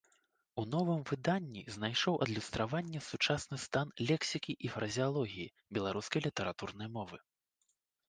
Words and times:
У 0.61 0.61
новым 0.75 1.03
выданні 1.09 1.63
знайшоў 1.75 2.15
адлюстраванне 2.27 3.03
сучасны 3.09 3.61
стан 3.67 3.87
лексікі 4.11 4.59
і 4.65 4.75
фразеалогіі 4.79 5.49
беларускай 5.79 6.21
літаратурнай 6.29 6.87
мовы. 7.01 7.17